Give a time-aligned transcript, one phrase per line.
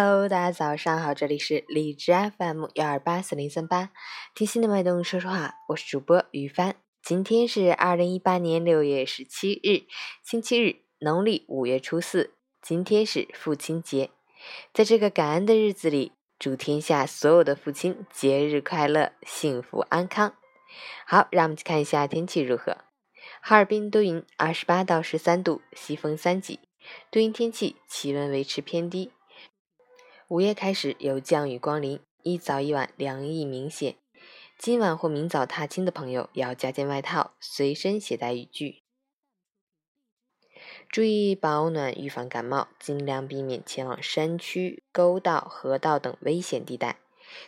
[0.00, 3.90] Hello，大家早上好，这里是荔枝 FM 幺二八四零三八，
[4.32, 6.76] 听心的脉动说说话，我是主播于帆。
[7.02, 9.90] 今天是二零一八年六月十七日，
[10.22, 12.34] 星期日，农历五月初四。
[12.62, 14.10] 今天是父亲节，
[14.72, 20.32] 在这个感恩的日子里，祝天下所有的父亲节日快乐，幸福安康。
[21.08, 22.78] 好，让我们去看一下天气如何。
[23.40, 26.60] 哈尔滨多云，二十八到十三度，西风三级，
[27.10, 29.10] 多云天气，气温维持偏低。
[30.28, 33.96] 午夜开始有降雨光临，一早一晚凉意明显。
[34.58, 38.82] 今晚或明早踏青的朋友要加件外套，随身携带雨具，
[40.90, 46.98] 注意保暖，预防感冒，尽量避免前往山区、沟道、河道等危险地带。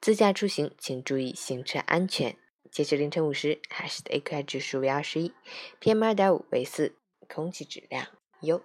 [0.00, 2.38] 自驾出行请注意行车安全。
[2.70, 5.34] 截至凌晨五时，海市的 AQI 指数为二十一
[5.78, 6.96] ，PM 二点五为四，
[7.28, 8.06] 空气质量
[8.40, 8.62] 优。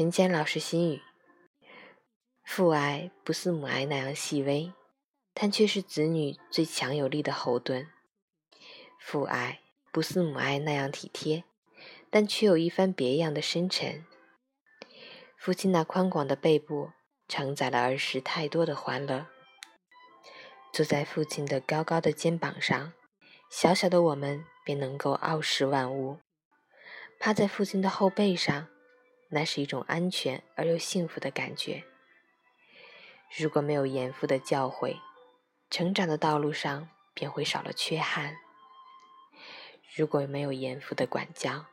[0.00, 1.02] 陈坚老师心语：
[2.42, 4.72] 父爱不似母爱那样细微，
[5.34, 7.84] 但却是子女最强有力的后盾；
[8.98, 9.60] 父爱
[9.92, 11.44] 不似母爱那样体贴，
[12.08, 14.06] 但却有一番别样的深沉。
[15.36, 16.92] 父亲那宽广的背部
[17.28, 19.26] 承载了儿时太多的欢乐，
[20.72, 22.94] 坐在父亲的高高的肩膀上，
[23.50, 26.20] 小小的我们便能够傲视万物；
[27.18, 28.68] 趴在父亲的后背上。
[29.30, 31.84] 那是一种安全而又幸福的感觉。
[33.38, 34.96] 如果没有严父的教诲，
[35.70, 38.34] 成长的道路上便会少了缺憾；
[39.94, 41.66] 如果没有严父的管教，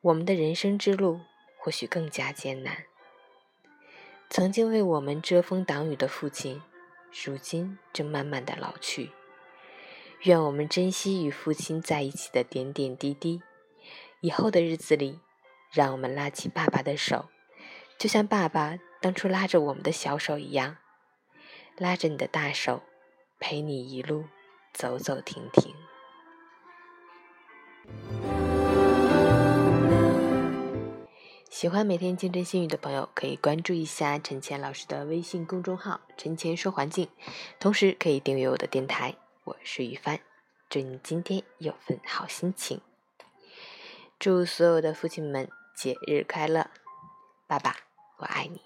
[0.00, 1.20] 我们的人生之路
[1.56, 2.86] 或许更加艰难。
[4.28, 6.60] 曾经为我们遮风挡雨的父亲，
[7.24, 9.12] 如今正慢慢的老去。
[10.22, 13.42] 愿我们珍惜与父亲在一起的点点滴滴，
[14.20, 15.20] 以后的日子里。
[15.70, 17.26] 让我们拉起爸爸的手，
[17.96, 20.78] 就像爸爸当初拉着我们的小手一样，
[21.76, 22.82] 拉着你的大手，
[23.38, 24.24] 陪你一路
[24.72, 25.72] 走走停停。
[31.48, 37.08] 喜欢每天清晨心语的朋友，可以关注一下陈倩老师的微信公众号“陈倩说环境”，
[37.60, 39.14] 同时可以订阅我的电台。
[39.44, 40.20] 我是于帆，
[40.68, 42.80] 祝你今天有份好心情。
[44.18, 45.48] 祝所有的父亲们！
[45.80, 46.68] 节日快乐，
[47.46, 47.74] 爸爸，
[48.18, 48.60] 我爱你。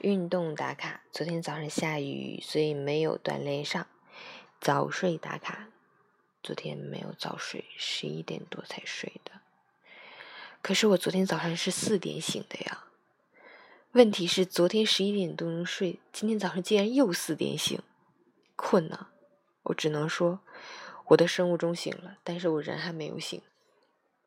[0.00, 3.86] 运动打卡，昨天早上下雨，所以没有锻炼上。
[4.60, 5.68] 早睡打卡，
[6.42, 9.40] 昨天没有早睡，十一点多才睡的。
[10.60, 12.84] 可是我昨天早上是四点醒的呀。
[13.92, 17.80] 问题是昨天十一点多钟睡，今天早上竟然又四点醒，
[18.54, 19.08] 困呢。
[19.64, 20.40] 我只能说，
[21.08, 23.40] 我的生物钟醒了，但是我人还没有醒。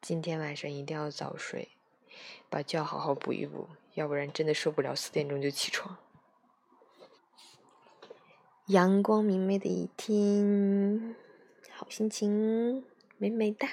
[0.01, 1.69] 今天晚上一定要早睡，
[2.50, 5.97] 把觉好好补一补，要不然真的受不了四点钟就起床。
[8.68, 11.16] 阳光明媚的一天，
[11.72, 12.84] 好心情
[13.17, 13.67] 美美哒。